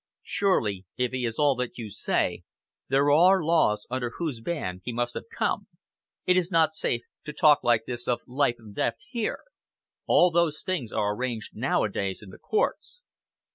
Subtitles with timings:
[0.23, 2.41] Surely, if he is all that you say
[2.89, 5.67] there are laws under whose ban he must have come.
[6.25, 9.43] It is not safe to talk like this of life and death here.
[10.07, 13.03] All those things are arranged nowadays in the courts."